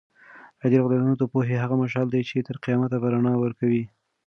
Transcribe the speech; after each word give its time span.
علي 0.61 0.77
رض 0.81 1.07
د 1.19 1.23
پوهې 1.31 1.55
هغه 1.63 1.75
مشعل 1.83 2.07
دی 2.11 2.21
چې 2.29 2.45
تر 2.47 2.55
قیامته 2.63 2.97
به 3.01 3.07
رڼا 3.13 3.33
ورکوي. 3.39 3.83